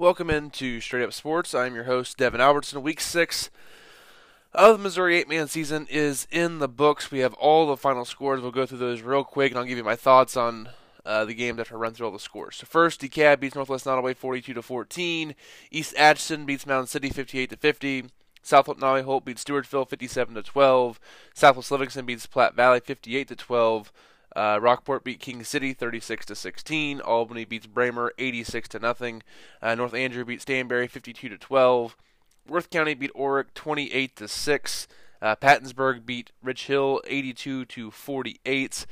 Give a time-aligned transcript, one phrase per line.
[0.00, 1.54] Welcome into Straight Up Sports.
[1.54, 2.82] I'm your host, Devin Albertson.
[2.82, 3.50] Week six
[4.54, 7.10] of the Missouri eight man season is in the books.
[7.10, 8.40] We have all the final scores.
[8.40, 10.70] We'll go through those real quick, and I'll give you my thoughts on
[11.04, 12.56] uh, the game after I run through all the scores.
[12.56, 15.34] So first, DeKalb beats Northwest Nodaway 42 to 14.
[15.70, 18.06] East Atchison beats Mound City 58 to 50.
[18.42, 20.98] South Holt Nodaway Holt beats Stewartsville 57 to 12.
[21.34, 23.92] Southwest Livingston beats Platte Valley 58 to 12.
[24.36, 27.00] Uh, Rockport beat King City 36 to 16.
[27.00, 29.22] Albany beats Braymer 86 to nothing.
[29.60, 31.96] Uh, North Andrew beat Stanberry 52 to 12.
[32.48, 34.88] Worth County beat Orrick 28 to 6.
[35.22, 38.86] Uh, Pattonsburg beat Rich Hill 82 to 48.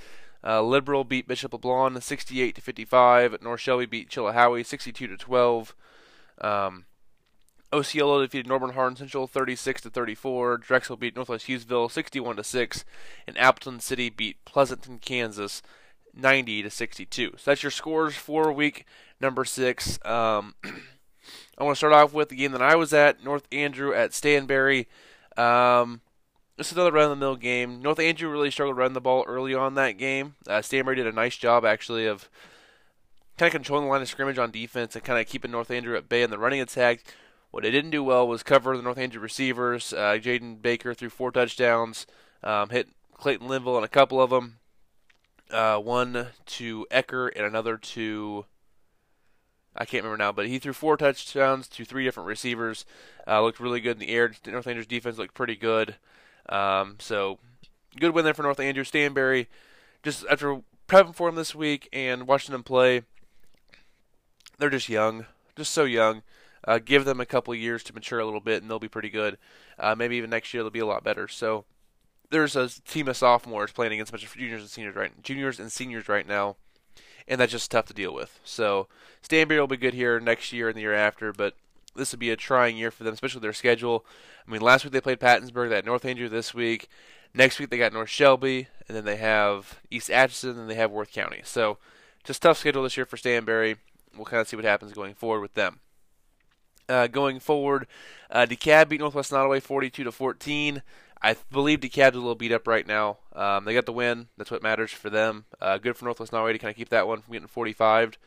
[0.45, 3.43] Uh, Liberal beat Bishop LeBlond 68 to 55.
[3.43, 5.75] North Shelby beat Chilhowee 62 to 12.
[6.41, 6.85] Um,
[7.73, 10.59] Osceola defeated Norborne Hardin Central 36 to 34.
[10.59, 12.85] Drexel beat Northwest Hughesville 61 to 6,
[13.27, 15.63] and Appleton City beat Pleasanton, Kansas
[16.15, 17.35] 90 to 62.
[17.37, 18.87] So that's your scores for week
[19.21, 19.99] number six.
[20.05, 23.93] Um, I want to start off with the game that I was at, North Andrew
[23.93, 24.87] at Stanberry.
[25.37, 26.01] Um,
[26.57, 27.83] this is another run of the mill game.
[27.83, 30.35] North Andrew really struggled running the ball early on that game.
[30.47, 32.29] Uh, Stanberry did a nice job actually of
[33.37, 35.97] kind of controlling the line of scrimmage on defense and kind of keeping North Andrew
[35.97, 37.05] at bay in the running attack.
[37.51, 39.93] What they didn't do well was cover the North Andrew receivers.
[39.93, 42.07] Uh, Jaden Baker threw four touchdowns,
[42.43, 44.59] um, hit Clayton Linville on a couple of them.
[45.51, 48.45] Uh, one to Ecker and another to
[49.79, 52.85] I can't remember now, but he threw four touchdowns to three different receivers.
[53.27, 54.33] Uh, looked really good in the air.
[54.47, 55.95] North Andrew's defense looked pretty good.
[56.49, 57.39] Um, so
[57.99, 58.83] good win there for North Andrew.
[58.83, 59.47] Stanberry,
[60.03, 63.03] just after prepping for him this week and watching them play,
[64.59, 66.23] they're just young, just so young.
[66.65, 69.11] Uh, give them a couple years to mature a little bit, and they'll be pretty
[69.11, 69.39] good.
[69.79, 71.29] Uh, maybe even next year they'll be a lot better.
[71.29, 71.65] So
[72.31, 75.59] there's a team of sophomores playing against a bunch of juniors and seniors right, juniors
[75.59, 76.57] and seniors right now,
[77.27, 78.39] and that's just tough to deal with.
[78.45, 78.89] So
[79.23, 81.55] Stanberry will be good here next year and the year after, but
[81.97, 84.05] this would be a trying year for them, especially their schedule.
[84.47, 86.89] I mean, last week they played Pattonsburg, that North Andrew this week.
[87.35, 90.91] Next week they got North Shelby, and then they have East Atchison, and they have
[90.91, 91.41] Worth County.
[91.45, 91.79] So
[92.25, 93.77] just tough schedule this year for Stanberry.
[94.17, 95.81] We'll kind of see what happens going forward with them.
[96.89, 97.87] Uh, going forward,
[98.31, 100.83] uh, DeKalb beat Northwest Nodaway 42 to 14.
[101.21, 103.19] I believe DeKalb's a little beat up right now.
[103.35, 104.29] Um, they got the win.
[104.37, 105.47] That's what matters for them.
[105.61, 108.19] Uh, good for Northwest Nodaway to kind of keep that one from getting 45.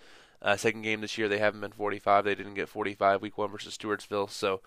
[0.41, 2.25] Uh, second game this year, they haven't been 45.
[2.25, 4.29] They didn't get 45 week one versus Stewartsville.
[4.29, 4.61] So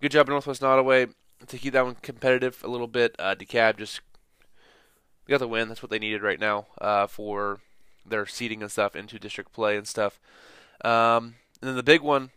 [0.00, 1.12] good job, Northwest Nodaway,
[1.46, 3.14] to keep that one competitive a little bit.
[3.18, 4.00] Uh, DeKalb just
[5.28, 5.68] got the win.
[5.68, 7.60] That's what they needed right now uh, for
[8.04, 10.20] their seeding and stuff into district play and stuff.
[10.84, 12.30] Um, and then the big one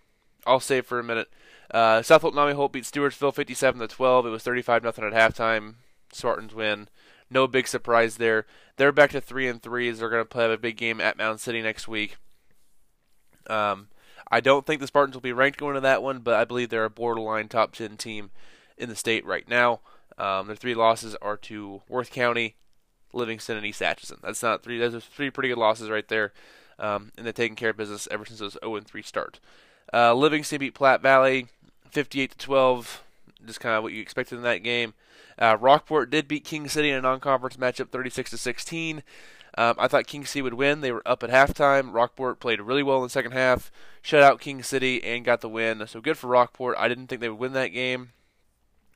[0.45, 1.29] I'll save for a minute.
[1.71, 4.25] Uh, South Holt Nodaway Holt beat Stewartsville 57 to 12.
[4.25, 5.75] It was 35 nothing at halftime.
[6.11, 6.87] Spartans win.
[7.29, 8.45] No big surprise there.
[8.77, 9.91] They're back to three and three.
[9.91, 12.17] They're going to play a big game at Mound City next week.
[13.47, 13.89] Um,
[14.31, 16.69] I don't think the Spartans will be ranked going to that one, but I believe
[16.69, 18.31] they're a borderline top 10 team
[18.77, 19.81] in the state right now.
[20.17, 22.55] Um, their three losses are to Worth County,
[23.13, 24.17] Livingston, and East Atchison.
[24.21, 24.77] That's not three.
[24.77, 26.33] Those are three pretty good losses right there,
[26.77, 29.39] um, and they're taking care of business ever since those 0 3 start.
[29.93, 31.47] Uh, Livingston beat Platte Valley
[31.91, 33.03] 58 to 12,
[33.45, 34.93] just kind of what you expected in that game.
[35.37, 39.03] Uh, Rockport did beat King City in a non-conference matchup 36 to 16.
[39.57, 40.81] Um, I thought King City would win.
[40.81, 41.93] They were up at halftime.
[41.93, 45.49] Rockport played really well in the second half, shut out King City, and got the
[45.49, 45.85] win.
[45.87, 46.77] So good for Rockport.
[46.77, 48.11] I didn't think they would win that game.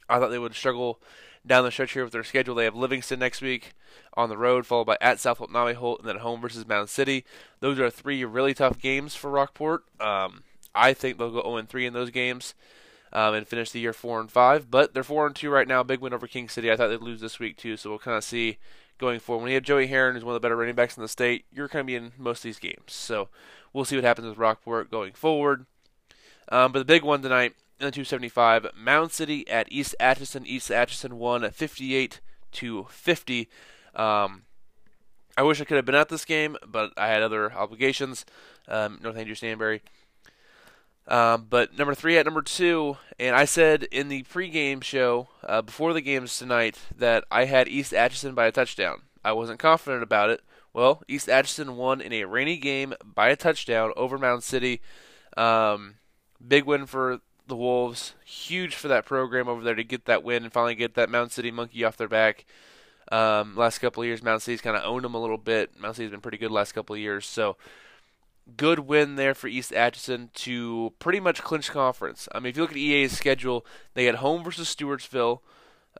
[0.08, 1.00] I thought they would struggle
[1.46, 2.56] down the stretch here with their schedule.
[2.56, 3.74] They have Livingston next week
[4.14, 6.90] on the road, followed by at South Holt Nodaway Holt, and then home versus Mound
[6.90, 7.26] City.
[7.59, 9.84] Those are three really tough games for Rockport.
[10.00, 10.44] Um,
[10.75, 12.53] I think they'll go 0 3 in those games
[13.11, 14.72] um, and finish the year 4 and 5.
[14.72, 15.84] But they're 4 and 2 right now.
[15.84, 16.72] Big win over King City.
[16.72, 18.57] I thought they'd lose this week too, so we'll kind of see
[18.97, 19.44] going forward.
[19.44, 21.45] When you have Joey Heron, who's one of the better running backs in the state,
[21.51, 22.94] you're going to be in most of these games.
[22.94, 23.29] So
[23.72, 25.66] we'll see what happens with Rockport going forward.
[26.50, 30.45] Um, but the big one tonight in the 275, Mound City at East Atchison.
[30.45, 32.19] East Atchison won 58
[32.53, 33.50] to 50.
[33.95, 34.44] Um,
[35.35, 38.25] I wish I could have been at this game, but I had other obligations.
[38.67, 39.81] Um, North Andrew Stanberry.
[41.08, 45.61] Um, but number three at number two, and I said in the pregame show uh,
[45.61, 49.02] before the games tonight that I had East Atchison by a touchdown.
[49.23, 50.41] I wasn't confident about it.
[50.73, 54.82] Well, East Atchison won in a rainy game by a touchdown over Mound City.
[55.38, 55.96] Um,
[56.46, 58.14] big win for the Wolves.
[58.26, 61.32] Huge for that program over there to get that win and finally get that Mound
[61.32, 62.46] City monkey off their back.
[63.11, 65.79] Um, last couple of years, Mound City's kind of owned them a little bit.
[65.79, 67.58] Mound City's been pretty good last couple of years, so
[68.57, 72.28] good win there for East Atchison to pretty much clinch conference.
[72.34, 75.40] I mean, if you look at EA's schedule, they had home versus Stewartsville,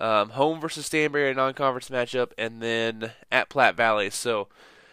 [0.01, 4.09] um, home versus Stanberry, a non-conference matchup, and then at Platte Valley.
[4.09, 4.47] So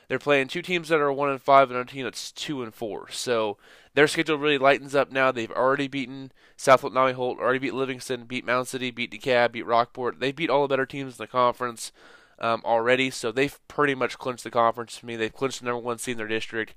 [0.09, 2.75] they're playing two teams that are one and five and a team that's two and
[2.75, 3.09] four.
[3.11, 3.59] So
[3.95, 5.33] their schedule really lightens up now.
[5.33, 9.53] They've already beaten South Holt Nodaway Holt, already beat Livingston, beat Mound City, beat DeKalb,
[9.53, 10.21] beat Rockport.
[10.21, 11.91] They beat all the better teams in the conference
[12.39, 15.17] um, already, so they've pretty much clinched the conference for me.
[15.17, 16.75] They've clinched the number one seed in their district.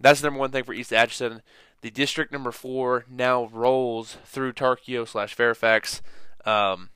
[0.00, 1.42] That's the number one thing for East Atchison.
[1.80, 6.02] The district number four now rolls through Tarkio slash Fairfax.
[6.44, 6.90] Um,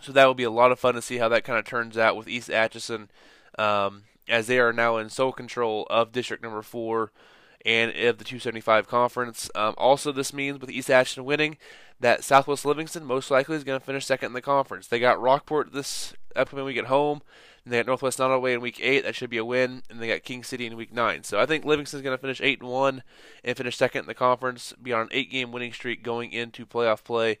[0.00, 1.96] so that will be a lot of fun to see how that kind of turns
[1.96, 3.10] out with East Atchison,
[3.58, 7.12] um, as they are now in sole control of district number four
[7.64, 9.50] and of the 275 conference.
[9.54, 11.56] Um, also, this means with East Atchison winning,
[12.00, 14.88] that Southwest Livingston most likely is going to finish second in the conference.
[14.88, 17.22] They got Rockport this upcoming week at home,
[17.64, 19.04] and they got Northwest not Nodaway in week eight.
[19.04, 21.22] That should be a win, and they got King City in week nine.
[21.24, 23.02] So I think Livingston's going to finish eight and one
[23.44, 27.04] and finish second in the conference, be on an eight-game winning streak going into playoff
[27.04, 27.38] play.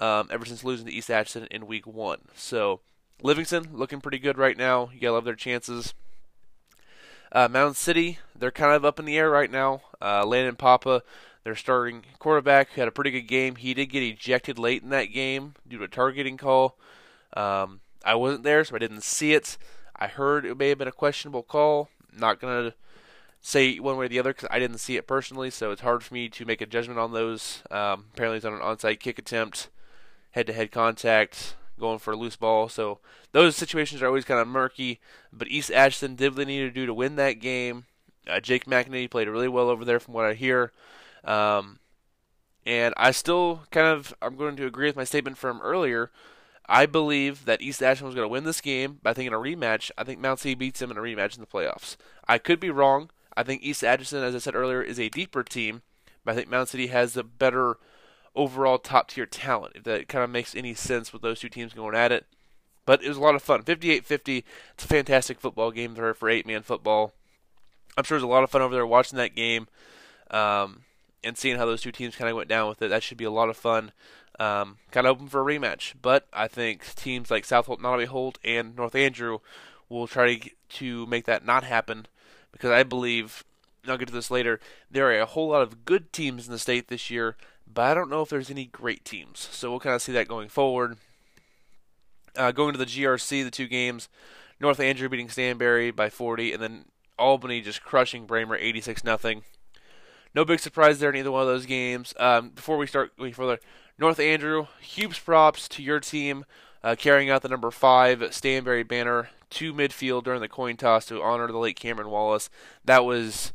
[0.00, 2.18] Um, ever since losing to East Atchison in week one.
[2.34, 2.80] So
[3.22, 4.90] Livingston looking pretty good right now.
[4.92, 5.94] You gotta love their chances.
[7.30, 9.82] Uh, Mound City, they're kind of up in the air right now.
[10.02, 11.04] Uh, Landon Papa,
[11.44, 13.54] their starting quarterback, had a pretty good game.
[13.54, 16.76] He did get ejected late in that game due to a targeting call.
[17.36, 19.56] Um, I wasn't there, so I didn't see it.
[19.96, 21.88] I heard it may have been a questionable call.
[22.16, 22.74] Not to
[23.40, 26.02] say one way or the other because I didn't see it personally, so it's hard
[26.02, 27.62] for me to make a judgment on those.
[27.70, 29.68] Um, apparently, it's on an onside kick attempt,
[30.32, 32.68] head to head contact going for a loose ball.
[32.68, 33.00] So
[33.32, 35.00] those situations are always kind of murky.
[35.32, 37.86] But East Atchison did what they needed to do to win that game.
[38.28, 40.72] Uh, Jake McEnany played really well over there, from what I hear.
[41.24, 41.78] Um,
[42.64, 46.10] and I still kind of I'm going to agree with my statement from earlier.
[46.66, 49.34] I believe that East Atchison was going to win this game, but I think in
[49.34, 51.96] a rematch, I think Mound City beats them in a rematch in the playoffs.
[52.26, 53.10] I could be wrong.
[53.36, 55.82] I think East Atchison, as I said earlier, is a deeper team,
[56.24, 57.76] but I think Mound City has the better
[58.34, 61.74] overall top tier talent, if that kind of makes any sense with those two teams
[61.74, 62.26] going at it.
[62.86, 63.62] But it was a lot of fun.
[63.62, 64.44] 58 50.
[64.74, 67.12] It's a fantastic football game there for eight man football.
[67.96, 69.68] I'm sure there's a lot of fun over there watching that game
[70.30, 70.82] um,
[71.22, 72.88] and seeing how those two teams kind of went down with it.
[72.88, 73.92] That should be a lot of fun.
[74.40, 75.94] Um, kind of open for a rematch.
[76.00, 79.38] But I think teams like South Holt, Nodaway Holt, and North Andrew
[79.88, 80.40] will try
[80.70, 82.06] to make that not happen
[82.50, 83.44] because I believe,
[83.86, 84.60] I'll get to this later,
[84.90, 87.36] there are a whole lot of good teams in the state this year
[87.74, 89.48] but I don't know if there's any great teams.
[89.50, 90.96] So we'll kind of see that going forward.
[92.36, 94.08] Uh, going to the GRC, the two games,
[94.60, 96.84] North Andrew beating Stanberry by 40, and then
[97.18, 99.42] Albany just crushing Braymer 86 nothing.
[100.34, 102.12] No big surprise there in either one of those games.
[102.18, 103.60] Um, before we start going further,
[103.98, 106.44] North Andrew, huge props to your team
[106.82, 111.22] uh, carrying out the number five Stanberry banner to midfield during the coin toss to
[111.22, 112.50] honor the late Cameron Wallace.
[112.84, 113.52] That was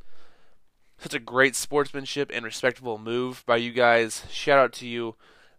[0.97, 4.23] such a great sportsmanship and respectable move by you guys.
[4.29, 5.15] Shout out to you.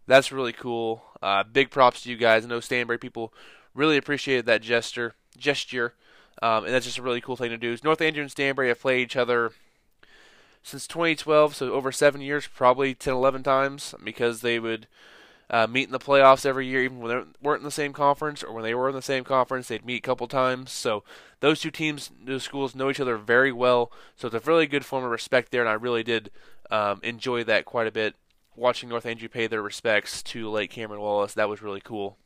[0.07, 1.03] That's really cool.
[1.23, 2.45] Uh, big props to you guys.
[2.45, 3.33] I know Stanberry people
[3.75, 5.15] really appreciated that gesture.
[5.37, 5.95] Gesture,
[6.43, 7.77] um, and that's just a really cool thing to do.
[7.85, 9.53] North Andrew and Stanberry have played each other
[10.63, 14.87] since 2012, so over seven years, probably 10, 11 times, because they would
[15.49, 18.43] uh, meet in the playoffs every year, even when they weren't in the same conference,
[18.43, 20.71] or when they were in the same conference, they'd meet a couple times.
[20.71, 21.03] So
[21.41, 23.91] those two teams, those schools know each other very well.
[24.17, 26.31] So it's a really good form of respect there, and I really did
[26.71, 28.15] um, enjoy that quite a bit.
[28.55, 32.17] Watching North Andrew pay their respects to Lake Cameron Wallace, that was really cool.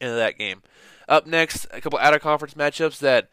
[0.00, 0.62] Into that game.
[1.08, 3.30] Up next, a couple out of conference matchups that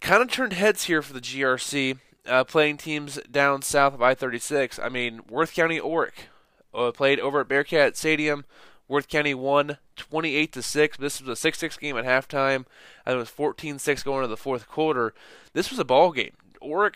[0.00, 1.98] kind of turned heads here for the GRC.
[2.26, 4.78] Uh, playing teams down south of I 36.
[4.78, 6.26] I mean, Worth County Orrick
[6.74, 8.44] uh, played over at Bearcat Stadium.
[8.88, 10.96] Worth County won 28 to 6.
[10.96, 12.64] This was a 6-6 game at halftime.
[13.04, 15.12] And it was 14-6 going into the fourth quarter.
[15.52, 16.32] This was a ball game.
[16.62, 16.94] Orrick,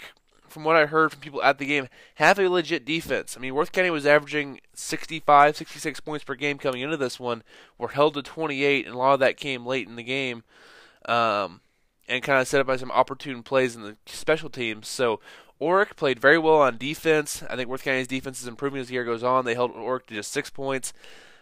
[0.49, 3.37] from what I heard from people at the game, have a legit defense.
[3.37, 7.43] I mean, Worth County was averaging 65, 66 points per game coming into this one.
[7.77, 10.45] Were held to 28, and a lot of that came late in the game.
[11.07, 11.61] Um,
[12.13, 14.87] and kind of set up by some opportune plays in the special teams.
[14.87, 15.19] So
[15.59, 17.43] Orrick played very well on defense.
[17.49, 19.47] I think Worth County's defense is improving as the year goes on.
[19.47, 20.93] They held Orrick to just six points,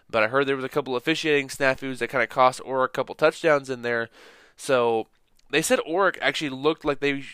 [0.08, 2.88] but I heard there was a couple officiating snafus that kind of cost Orrick a
[2.88, 4.10] couple touchdowns in there.
[4.56, 5.08] So
[5.50, 7.24] they said Orrick actually looked like they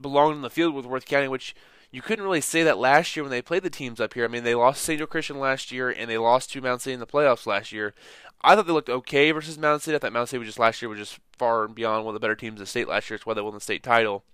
[0.00, 1.52] belonged in the field with Worth County, which
[1.94, 4.24] you couldn't really say that last year when they played the teams up here.
[4.24, 4.98] I mean, they lost St.
[4.98, 7.94] Joe Christian last year, and they lost to Mound City in the playoffs last year.
[8.42, 9.94] I thought they looked okay versus Mound City.
[9.94, 12.20] I thought Mound City was just last year was just far and beyond one of
[12.20, 13.14] the better teams in the state last year.
[13.14, 14.24] It's why they won the state title.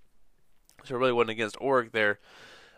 [0.84, 2.18] So it really wasn't against Orrick there.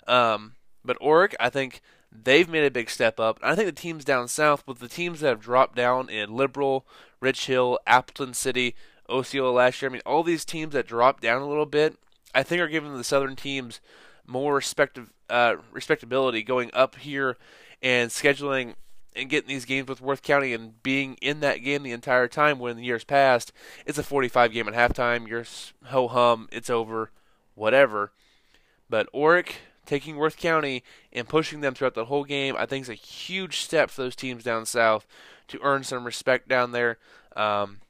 [0.08, 3.38] Um, but Orrick, I think they've made a big step up.
[3.40, 6.88] I think the teams down south, with the teams that have dropped down in Liberal,
[7.20, 8.74] Rich Hill, Appleton City,
[9.08, 11.96] Osceola last year, I mean, all these teams that dropped down a little bit,
[12.34, 13.80] I think are giving the southern teams
[14.26, 14.62] more
[15.28, 17.36] uh, respectability going up here
[17.82, 18.74] and scheduling
[19.14, 22.58] and getting these games with Worth County and being in that game the entire time
[22.58, 23.52] when the years past,
[23.84, 25.28] it's a 45 game at halftime.
[25.28, 25.44] You're
[25.86, 27.10] ho hum, it's over
[27.54, 28.12] whatever.
[28.88, 29.52] But Orrick
[29.84, 33.60] taking Worth County and pushing them throughout the whole game, I think is a huge
[33.60, 35.06] step for those teams down south
[35.48, 36.98] to earn some respect down there.
[37.36, 37.80] Um,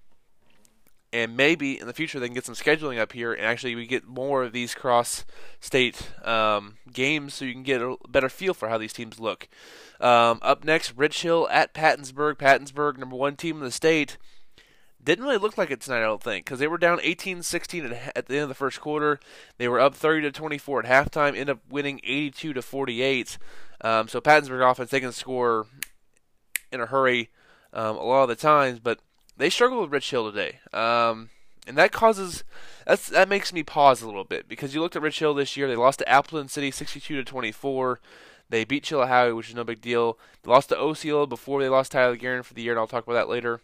[1.12, 3.87] and maybe in the future they can get some scheduling up here, and actually we
[3.87, 8.69] get more of these cross-state um, games, so you can get a better feel for
[8.69, 9.49] how these teams look.
[10.00, 12.37] Um, up next, Rich Hill at Pattonsburg.
[12.37, 14.16] Pattonsburg, number one team in the state.
[15.04, 18.26] Didn't really look like it tonight, I don't think, because they were down 18-16 at
[18.26, 19.19] the end of the first quarter.
[19.59, 21.31] They were up 30 to 24 at halftime.
[21.31, 23.38] Ended up winning 82 to 48.
[23.81, 25.66] Um, so Pattonsburg offense they can score
[26.71, 27.31] in a hurry
[27.73, 29.00] um, a lot of the times, but
[29.36, 30.60] they struggle with Rich Hill today.
[30.72, 31.30] Um,
[31.66, 32.44] and that causes
[32.86, 35.56] that's that makes me pause a little bit because you looked at Rich Hill this
[35.56, 35.68] year.
[35.68, 38.00] They lost to Appleton City 62 to 24.
[38.48, 40.18] They beat Chilhowee, which is no big deal.
[40.42, 43.04] They lost to Osceola before they lost Tyler Guerin for the year, and I'll talk
[43.04, 43.60] about that later.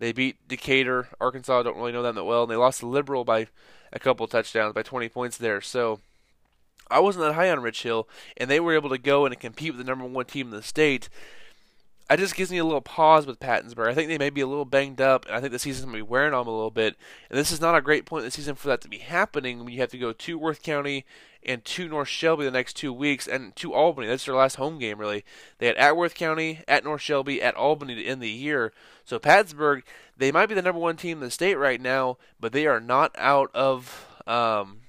[0.00, 1.60] They beat Decatur, Arkansas.
[1.60, 3.46] I don't really know them that well, and they lost to Liberal by
[3.92, 5.60] a couple touchdowns by 20 points there.
[5.60, 6.00] So
[6.90, 9.70] I wasn't that high on Rich Hill, and they were able to go and compete
[9.70, 11.08] with the number one team in the state.
[12.12, 13.88] It just gives me a little pause with Pattonsburg.
[13.88, 15.96] I think they may be a little banged up, and I think the season's going
[15.96, 16.96] to be wearing on them a little bit.
[17.30, 19.58] And this is not a great point in the season for that to be happening
[19.58, 21.04] when you have to go to Worth County
[21.44, 24.06] and to North Shelby the next two weeks, and to Albany.
[24.06, 25.24] That's their last home game, really.
[25.58, 28.72] They had at Worth County, at North Shelby, at Albany to end the year.
[29.04, 29.82] So Pattonsburg,
[30.16, 32.80] they might be the number one team in the state right now, but they are
[32.80, 34.80] not out of um,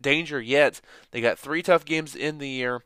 [0.00, 0.80] danger yet.
[1.10, 2.82] They got three tough games in the year.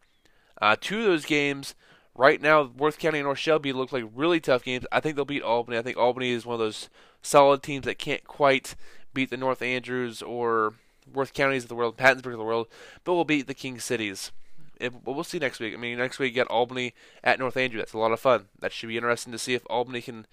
[0.61, 1.75] Uh, two of those games
[2.15, 4.85] right now, Worth County and North Shelby look like really tough games.
[4.93, 5.79] I think they'll beat Albany.
[5.79, 6.89] I think Albany is one of those
[7.23, 8.75] solid teams that can't quite
[9.15, 10.75] beat the North Andrews or
[11.13, 12.69] Worth Counties of the world, Pattonsburg of the world,
[13.05, 14.33] but we'll beat the King Cities.
[14.81, 15.75] It, we'll see next week.
[15.75, 17.79] I mean, next week you got Albany at North Andrew.
[17.79, 18.47] That's a lot of fun.
[18.59, 20.27] That should be interesting to see if Albany can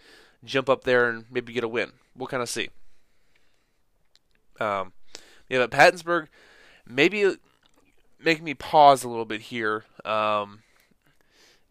[0.43, 1.91] jump up there and maybe get a win.
[2.15, 2.69] We'll kind of see.
[4.59, 4.93] Um,
[5.47, 6.27] yeah, but Pattonsburg
[6.87, 7.35] maybe
[8.23, 9.85] making me pause a little bit here.
[10.03, 10.63] Um,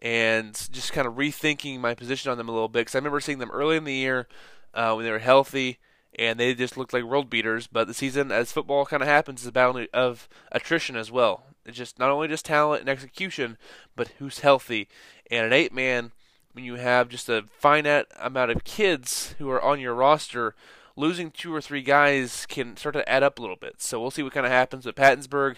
[0.00, 3.21] and just kind of rethinking my position on them a little bit because I remember
[3.21, 4.28] seeing them early in the year
[4.75, 5.78] uh, when they were healthy
[6.19, 7.67] and they just looked like world beaters.
[7.67, 11.45] But the season, as football kind of happens, is a battle of attrition as well.
[11.64, 13.59] It's just not only just talent and execution,
[13.95, 14.88] but who's healthy.
[15.31, 16.12] And an eight man,
[16.52, 20.55] when you have just a finite amount of kids who are on your roster,
[20.97, 23.81] losing two or three guys can start to add up a little bit.
[23.81, 25.57] So we'll see what kind of happens with Pattonsburg.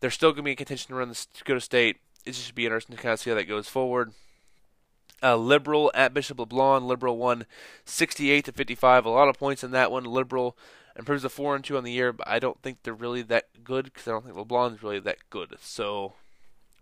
[0.00, 1.96] They're still going to be in contention to run the, to go to state
[2.28, 4.12] it should be interesting to kind of see how that goes forward.
[5.22, 6.86] Uh, Liberal at Bishop LeBlond.
[6.86, 7.46] Liberal won
[7.84, 9.04] 68 to 55.
[9.04, 10.04] A lot of points in that one.
[10.04, 10.56] Liberal
[10.96, 13.64] improves to four and two on the year, but I don't think they're really that
[13.64, 15.56] good because I don't think LeBlond is really that good.
[15.60, 16.14] So,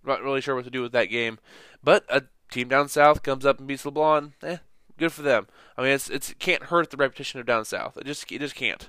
[0.05, 1.39] not really sure what to do with that game.
[1.83, 4.33] But a team down south comes up and beats LeBlond.
[4.43, 4.59] Eh,
[4.99, 5.47] good for them.
[5.77, 7.97] I mean, it's it's it can't hurt the reputation of down south.
[7.97, 8.89] It just it just can't.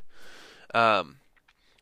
[0.73, 1.17] Um,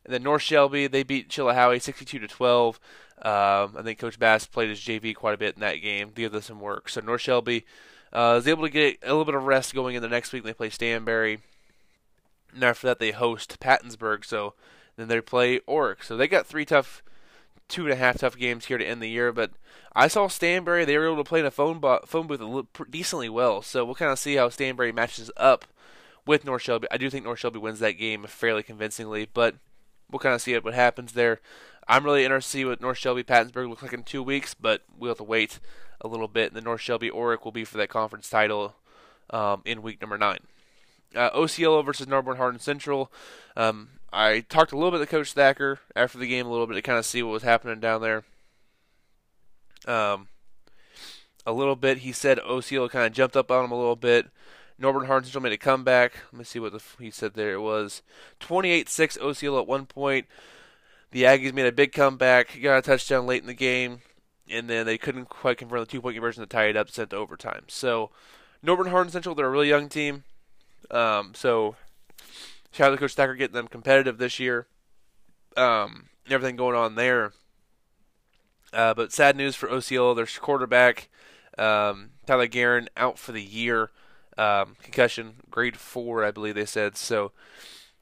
[0.04, 2.80] and then North Shelby they beat Chilhowee 62 to 12.
[3.22, 6.22] Um, I think Coach Bass played his JV quite a bit in that game to
[6.22, 6.90] give them some work.
[6.90, 7.66] So North Shelby
[8.12, 10.44] uh, is able to get a little bit of rest going into next week.
[10.44, 11.40] They play Stanberry.
[12.54, 14.26] And after that, they host Pattonsburg.
[14.26, 14.54] So
[14.96, 16.04] then they play Orrick.
[16.04, 17.04] So they got three tough,
[17.68, 19.32] two and a half tough games here to end the year.
[19.32, 19.52] But
[19.96, 20.86] I saw Stanberry.
[20.86, 23.62] They were able to play in a phone, bo- phone booth decently well.
[23.62, 25.66] So we'll kind of see how Stanberry matches up
[26.26, 26.88] with North Shelby.
[26.92, 29.28] I do think North Shelby wins that game fairly convincingly.
[29.34, 29.56] But
[30.12, 31.40] we'll kind of see what happens there.
[31.88, 34.82] I'm really interested to see what North Shelby Pattonsburg looks like in two weeks, but
[34.98, 35.60] we'll have to wait
[36.02, 36.54] a little bit.
[36.54, 38.76] The North Shelby Orrick will be for that conference title
[39.30, 40.40] um, in week number nine.
[41.16, 43.12] Uh, Osceola versus Norborne Hardin Central.
[43.56, 46.76] Um, I talked a little bit to Coach Thacker after the game a little bit
[46.76, 48.24] to kind of see what was happening down there.
[49.88, 50.28] Um,
[51.46, 54.28] a little bit, he said Osceola kind of jumped up on him a little bit.
[54.82, 56.14] Hardin Central made a comeback.
[56.32, 57.54] Let me see what the, he said there.
[57.54, 58.02] It was
[58.40, 60.28] 28-6 OCL at one point.
[61.12, 64.02] The Aggies made a big comeback, got a touchdown late in the game,
[64.50, 67.12] and then they couldn't quite convert the two point conversion to tie it up, sent
[67.12, 67.64] to overtime.
[67.68, 68.12] So,
[68.64, 70.24] Norborne Hardin Central, they're a really young team.
[70.92, 71.76] Um, so,
[72.72, 74.68] shout out to Coach Stacker getting them competitive this year.
[75.56, 77.32] Um, everything going on there.
[78.74, 81.08] Uh, but sad news for OCL, their quarterback,
[81.58, 83.92] um, Tyler Guerin, out for the year.
[84.38, 86.98] Um, concussion, grade four, I believe they said.
[86.98, 87.32] So,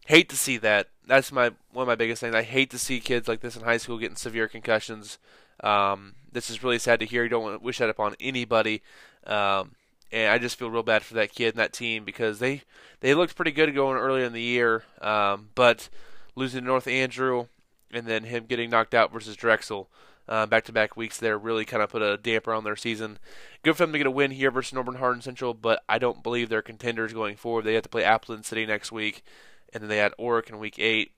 [0.07, 0.89] hate to see that.
[1.05, 2.35] That's my one of my biggest things.
[2.35, 5.17] I hate to see kids like this in high school getting severe concussions.
[5.63, 7.23] Um, this is really sad to hear.
[7.23, 8.81] You don't want to wish that upon anybody.
[9.25, 9.71] Um,
[10.11, 12.61] and I just feel real bad for that kid and that team because they
[12.99, 15.89] they looked pretty good going early in the year, um, but
[16.35, 17.47] losing to North Andrew
[17.91, 19.89] and then him getting knocked out versus Drexel.
[20.27, 23.19] Uh, back-to-back weeks there really kind of put a damper on their season.
[23.61, 26.23] Good for them to get a win here versus Norborne Hardin Central, but I don't
[26.23, 27.65] believe they're contenders going forward.
[27.65, 29.23] They have to play Appleton City next week,
[29.73, 31.11] and then they had Orrick in week eight.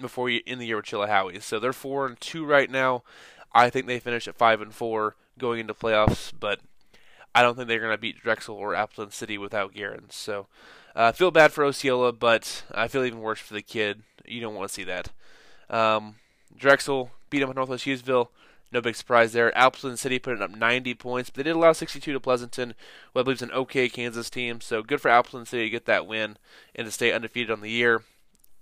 [0.00, 1.42] before you in the year with Chilhowee.
[1.42, 3.02] So they're four and two right now.
[3.52, 6.60] I think they finish at five and four going into playoffs, but
[7.34, 10.10] I don't think they're going to beat Drexel or Appleton City without Guerin.
[10.10, 10.46] So
[10.94, 14.02] uh, I feel bad for Osceola, but I feel even worse for the kid.
[14.24, 15.10] You don't want to see that.
[15.70, 16.16] Um,
[16.56, 18.28] Drexel beat up Northwest Hughesville.
[18.70, 19.56] No big surprise there.
[19.56, 22.74] Appleton City put up 90 points, but they did allow 62 to Pleasanton,
[23.12, 24.60] what I believe is an okay Kansas team.
[24.60, 26.36] So good for Appleton City to get that win
[26.74, 28.02] and to stay undefeated on the year.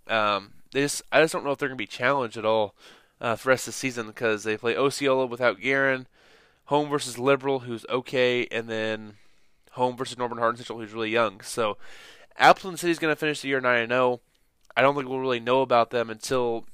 [0.07, 2.75] Um, they just, I just don't know if they're going to be challenged at all
[3.21, 6.07] uh, for the rest of the season because they play Osceola without Guerin,
[6.67, 9.15] home versus Liberal, who's okay, and then
[9.73, 11.41] home versus Norborne Hardin Central, who's really young.
[11.41, 11.79] So
[12.37, 14.21] Appleton City is going to finish the year 9 0.
[14.77, 16.67] I don't think we'll really know about them until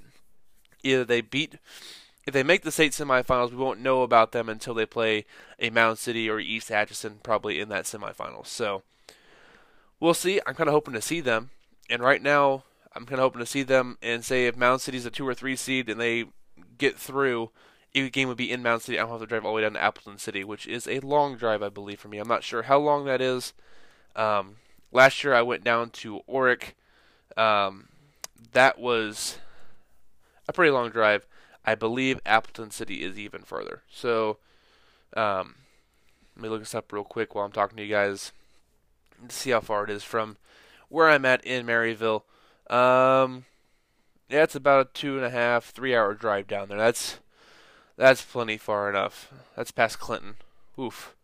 [0.83, 1.57] either they beat
[2.27, 5.25] if they make the state semifinals, we won't know about them until they play
[5.59, 8.47] a Mound City or East Atchison, probably in that semifinals.
[8.47, 8.83] So
[9.99, 10.41] we'll see.
[10.47, 11.51] I'm kind of hoping to see them,
[11.91, 12.63] and right now
[12.95, 15.35] I'm kind of hoping to see them and say if Mound City's a two or
[15.35, 16.27] three seed and they
[16.79, 17.51] get through,
[17.95, 18.99] a game would be in Mound City.
[18.99, 21.01] I don't have to drive all the way down to Appleton City, which is a
[21.01, 22.19] long drive, I believe, for me.
[22.19, 23.53] I'm not sure how long that is.
[24.15, 24.57] Um,
[24.93, 26.75] last year I went down to Orrick.
[27.37, 27.89] Um,
[28.53, 29.39] that was
[30.53, 31.27] a pretty long drive.
[31.65, 33.83] I believe Appleton City is even further.
[33.91, 34.39] So,
[35.17, 35.57] um,
[36.37, 38.33] let me look this up real quick while I'm talking to you guys
[39.27, 40.37] to see how far it is from
[40.89, 42.23] where I'm at in Maryville.
[42.69, 43.45] Um,
[44.29, 46.79] yeah, it's about a two and a half, three hour drive down there.
[46.79, 47.19] That's
[47.97, 49.33] that's plenty far enough.
[49.57, 50.35] That's past Clinton.
[50.79, 51.15] Oof.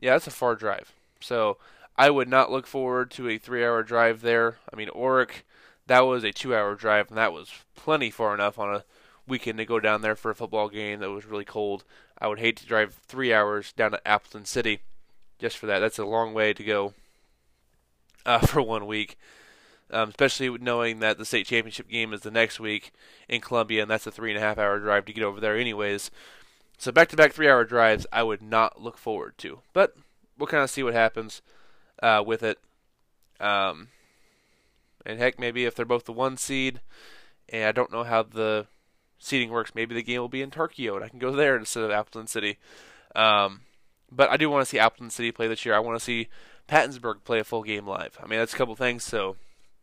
[0.00, 0.92] Yeah, that's a far drive.
[1.20, 1.58] So
[1.96, 4.56] I would not look forward to a three hour drive there.
[4.72, 5.42] I mean, Orrick
[5.86, 8.84] that was a two hour drive, and that was plenty far enough on a
[9.26, 11.84] weekend to go down there for a football game that was really cold.
[12.18, 14.80] I would hate to drive three hours down to Appleton City
[15.38, 15.80] just for that.
[15.80, 16.94] That's a long way to go
[18.24, 19.18] uh, for one week,
[19.90, 22.92] um, especially knowing that the state championship game is the next week
[23.28, 25.56] in Columbia, and that's a three and a half hour drive to get over there,
[25.56, 26.10] anyways.
[26.78, 29.60] So back to back three hour drives, I would not look forward to.
[29.72, 29.94] But
[30.38, 31.42] we'll kind of see what happens
[32.02, 32.58] uh, with it.
[33.40, 33.88] Um,
[35.04, 36.80] and heck, maybe if they're both the one seed,
[37.48, 38.66] and I don't know how the
[39.18, 41.84] seeding works, maybe the game will be in Tarkio, and I can go there instead
[41.84, 42.58] of Appleton City.
[43.14, 43.60] Um,
[44.10, 45.74] but I do want to see Appleton City play this year.
[45.74, 46.28] I want to see
[46.68, 48.18] Pattonsburg play a full game live.
[48.22, 49.04] I mean, that's a couple things.
[49.04, 49.36] So,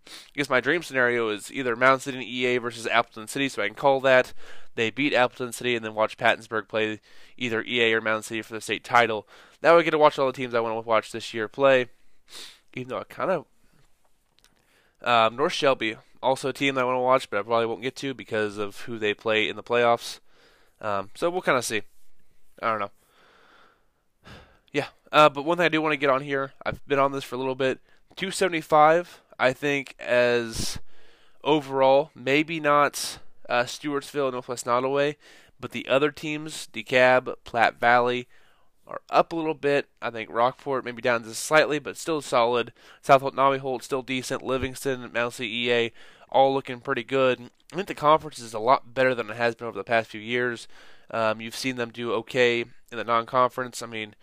[0.08, 3.62] I guess my dream scenario is either Mound City and EA versus Appleton City, so
[3.62, 4.34] I can call that.
[4.75, 7.01] They beat Appleton City and then watch Pattonsburg play
[7.38, 9.27] either EA or Mound City for the state title.
[9.62, 11.47] That way, I get to watch all the teams I want to watch this year
[11.47, 11.88] play.
[12.73, 13.45] Even though I kind of
[15.03, 17.81] um, North Shelby, also a team that I want to watch, but I probably won't
[17.81, 20.19] get to because of who they play in the playoffs.
[20.81, 21.81] Um, so we'll kind of see.
[22.62, 22.91] I don't know.
[24.71, 27.12] Yeah, uh, but one thing I do want to get on here, I've been on
[27.12, 27.79] this for a little bit.
[28.15, 30.79] 275, I think, as
[31.43, 35.15] overall, maybe not uh, Stewartsville, Northwest Nodaway,
[35.59, 38.27] but the other teams, DeKalb, Platte Valley,
[38.89, 39.88] are up a little bit.
[40.02, 42.73] I think Rockport maybe down just slightly, but still solid.
[43.02, 44.41] South Nodaway Holt still decent.
[44.41, 45.93] Livingston, Mound City,
[46.30, 47.49] all looking pretty good.
[47.71, 50.10] I think the conference is a lot better than it has been over the past
[50.10, 50.67] few years.
[51.12, 53.82] Um, you've seen them do okay in the non-conference.
[53.82, 54.15] I mean,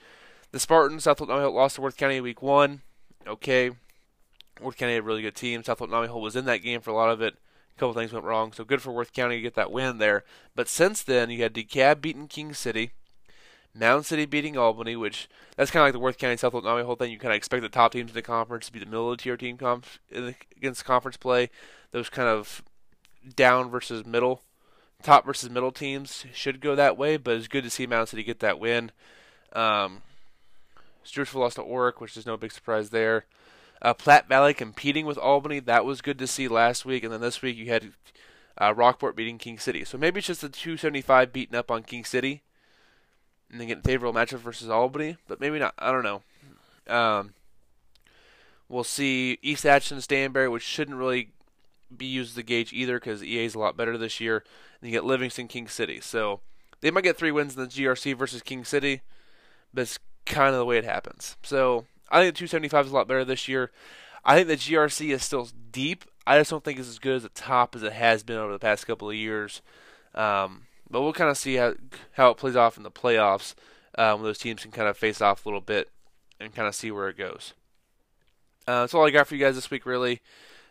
[0.50, 2.82] the Spartans, South Nodaway Holt lost to Worth County week one.
[3.26, 3.70] Okay,
[4.60, 5.62] Worth County had a really good team.
[5.62, 7.34] South Nodaway Holt was in that game for a lot of it.
[7.76, 10.24] A couple things went wrong, so good for Worth County to get that win there.
[10.54, 12.92] But since then, you had DeKalb beating King City.
[13.78, 16.96] Mound City beating Albany, which that's kind of like the Worth County South Nami whole
[16.96, 17.12] thing.
[17.12, 19.18] You kind of expect the top teams in the conference to be the middle of
[19.18, 19.58] the tier team
[20.56, 21.50] against conference play.
[21.92, 22.62] Those kind of
[23.34, 24.42] down versus middle,
[25.02, 27.16] top versus middle teams should go that way.
[27.16, 28.92] But it's good to see Mound City get that win.
[29.52, 30.02] Um,
[31.34, 33.26] lost to Orrick, which is no big surprise there.
[33.82, 37.20] Uh, Platte Valley competing with Albany, that was good to see last week, and then
[37.20, 37.92] this week you had
[38.58, 39.84] uh, Rockport beating King City.
[39.84, 42.42] So maybe it's just the 275 beating up on King City
[43.50, 45.74] and then get favorable matchup versus Albany, but maybe not.
[45.78, 46.22] I don't know.
[46.92, 47.34] Um,
[48.68, 51.30] we'll see East Atchison Stanberry, which shouldn't really
[51.94, 54.44] be used as a gauge either because EA is a lot better this year.
[54.80, 56.40] And you get Livingston King City, so
[56.80, 59.00] they might get three wins in the GRC versus King City,
[59.72, 61.36] but it's kind of the way it happens.
[61.42, 63.70] So I think the 275 is a lot better this year.
[64.24, 66.04] I think the GRC is still deep.
[66.26, 68.52] I just don't think it's as good as the top as it has been over
[68.52, 69.62] the past couple of years.
[70.14, 71.74] Um, but we'll kind of see how
[72.12, 73.54] how it plays off in the playoffs
[73.98, 75.90] um, those teams can kind of face off a little bit
[76.38, 77.54] and kind of see where it goes.
[78.68, 80.20] Uh, that's all I got for you guys this week, really.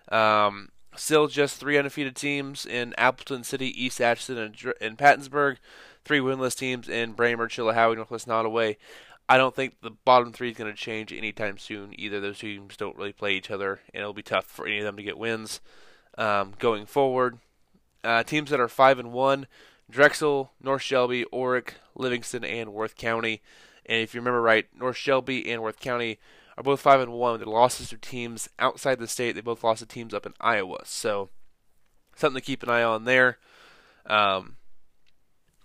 [0.10, 5.58] Um, still just three undefeated teams in Appleton City, East Atchison, and, and Pattonsburg.
[6.04, 8.75] Three winless teams in Braymer, Chilhowee, Northwest Nodaway.
[9.28, 11.99] I don't think the bottom three is going to change anytime soon.
[11.99, 14.84] Either those teams don't really play each other, and it'll be tough for any of
[14.84, 15.62] them to get wins.
[16.17, 17.39] um, going forward.
[18.04, 19.47] Uh, teams that are five and one:
[19.89, 23.41] Drexel, North Shelby, Orrick, Livingston, and Worth County.
[23.85, 26.19] And if you remember right, North Shelby and Worth County
[26.57, 27.39] are both five and one.
[27.39, 29.33] Their losses to teams outside the state.
[29.33, 30.79] They both lost to teams up in Iowa.
[30.85, 31.29] So
[32.15, 33.37] something to keep an eye on there.
[34.07, 34.57] Um,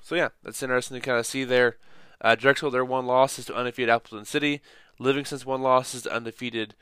[0.02, 1.76] so yeah, that's interesting to kind of see there.
[2.20, 4.60] Uh, Drexel, their one loss is to undefeated Appleton City.
[4.98, 6.74] Livingston's one loss is to undefeated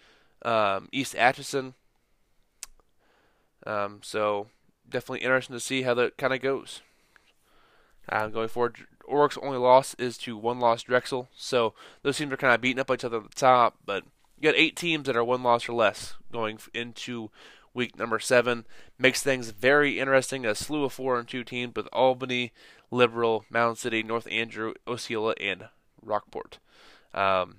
[0.43, 1.75] um, East Atchison.
[3.65, 4.49] Um, so
[4.89, 6.81] definitely interesting to see how that kind of goes.
[8.09, 11.29] Uh, going forward, Orrick's only loss is to one loss Drexel.
[11.37, 14.05] So those teams are kind of beating up each other at the top, but
[14.39, 17.31] you got eight teams that are one loss or less going into
[17.75, 18.65] week number seven.
[18.99, 20.47] Makes things very interesting.
[20.47, 22.53] A slew of four and two teams with Albany,
[22.91, 25.69] Liberal, Mound City, North Andrew, Osceola, and
[26.03, 26.59] Rockport.
[27.15, 27.57] Um,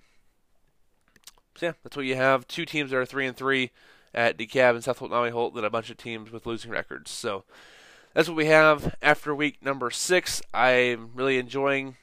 [1.55, 2.47] so yeah, that's what you have.
[2.47, 3.71] Two teams that are three and three
[4.13, 7.11] at DeKalb and South Holt, Nodaway Holt, and a bunch of teams with losing records.
[7.11, 7.43] So
[8.19, 10.41] that's what we have after week number six.
[10.53, 11.95] I'm really enjoying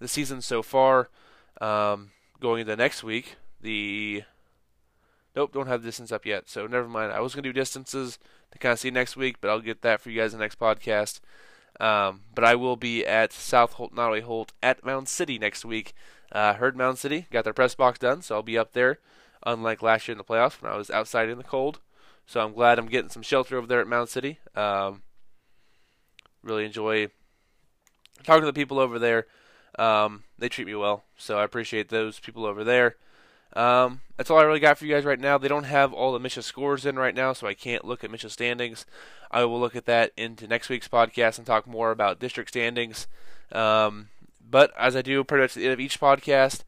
[0.00, 1.08] the season so far.
[1.60, 4.24] Um, going into next week, the
[5.36, 7.12] nope, don't have distance up yet, so never mind.
[7.12, 8.18] I was gonna do distances
[8.50, 10.44] to kind of see next week, but I'll get that for you guys in the
[10.44, 11.20] next podcast.
[11.78, 15.94] Um, but I will be at South Holt, Nodaway Holt at Mound City next week.
[16.32, 18.98] Uh, heard Mound City got their press box done, so I'll be up there.
[19.44, 21.78] Unlike last year in the playoffs when I was outside in the cold,
[22.26, 24.40] so I'm glad I'm getting some shelter over there at Mound City.
[24.56, 25.02] Um,
[26.46, 27.08] really enjoy
[28.24, 29.26] talking to the people over there.
[29.78, 32.96] Um, they treat me well, so I appreciate those people over there.
[33.54, 35.38] Um, that's all I really got for you guys right now.
[35.38, 38.10] They don't have all the MSHSAA scores in right now, so I can't look at
[38.10, 38.86] MSHSAA standings.
[39.30, 43.06] I will look at that into next week's podcast and talk more about district standings.
[43.52, 44.08] Um,
[44.48, 46.62] but as I do pretty much at the end of each podcast,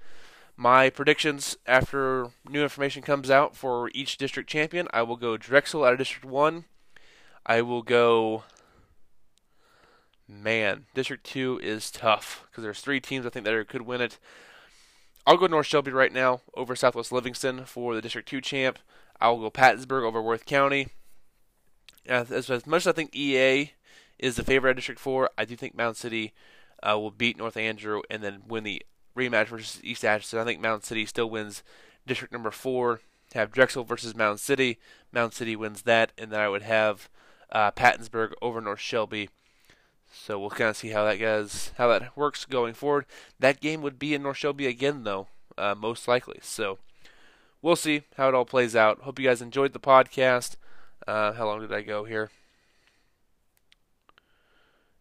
[0.56, 5.84] my predictions after new information comes out for each district champion, I will go Drexel
[5.84, 6.64] out of District 1.
[7.46, 8.44] I will go
[10.28, 14.18] man, District 2 is tough because there's three teams I think that could win it.
[15.26, 18.78] I'll go North Shelby right now over Southwest Livingston for the District 2 champ.
[19.20, 20.88] I'll go Pattonsburg over Worth County.
[22.06, 23.72] As, as, much as I think EA
[24.18, 26.32] is the favorite of District 4, I do think Mound City
[26.82, 28.82] uh, will beat North Andrew and then win the
[29.16, 30.38] rematch versus East Atchison.
[30.38, 31.62] I think Mound City still wins
[32.06, 33.00] District number 4.
[33.34, 34.78] Have Drexel versus Mound City.
[35.12, 37.10] Mound City wins that, and then I would have
[37.52, 39.28] uh, Pattonsburg over North Shelby
[40.12, 43.06] so we'll kind of see how that goes, how that works going forward.
[43.38, 46.38] That game would be in North Shelby again, though, uh, most likely.
[46.42, 46.78] So
[47.62, 49.02] we'll see how it all plays out.
[49.02, 50.56] Hope you guys enjoyed the podcast.
[51.06, 52.30] Uh, how long did I go here?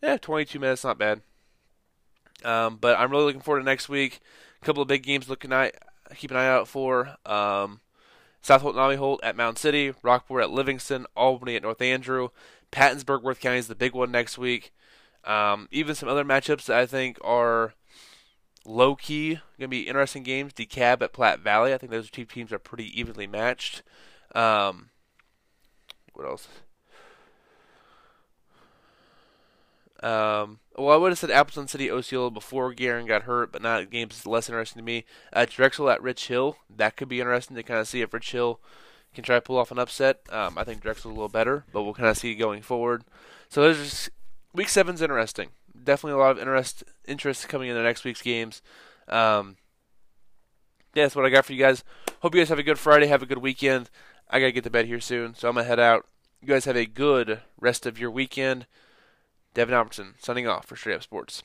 [0.02, 1.22] Yeah, 22 minutes, not bad.
[2.44, 4.20] Um, but I'm really looking forward to next week.
[4.62, 5.76] A couple of big games looking at,
[6.16, 7.16] keep an eye out for.
[7.26, 7.82] Um,
[8.42, 12.30] South Holt, Nodaway Holt at Mound City, Rockport at Livingston, Albany at North Andrew,
[12.72, 14.72] Pattonsburg, Worth County is the big one next week.
[15.28, 17.74] Um, even some other matchups that I think are
[18.66, 20.54] low key going to be interesting games.
[20.54, 21.74] DeKalb at Platte Valley.
[21.74, 23.84] I think those two teams are pretty evenly matched.
[24.34, 24.90] Um,
[26.14, 26.48] what else?
[30.02, 33.90] Um, well, I would have said Appleton City Osceola before Guerin got hurt, but not
[33.90, 35.06] games less interesting to me.
[35.34, 36.58] Uh, Drexel at Rich Hill.
[36.70, 38.60] That could be interesting to kind of see if Rich Hill
[39.16, 40.20] can try to pull off an upset.
[40.30, 43.04] Um, I think Drexel's a little better, but we'll kind of see going forward.
[43.50, 44.12] So there's
[44.54, 45.50] week seven's interesting.
[45.84, 48.62] Definitely a lot of interest interest coming into next week's games.
[49.08, 49.58] Um,
[50.94, 51.84] yeah, that's what I got for you guys.
[52.22, 53.08] Hope you guys have a good Friday.
[53.08, 53.90] Have a good weekend.
[54.30, 56.06] I gotta get to bed here soon, so I'm gonna head out.
[56.42, 58.66] You guys have a good rest of your weekend.
[59.54, 61.44] Devin Albertson signing off for Straight Up Sports.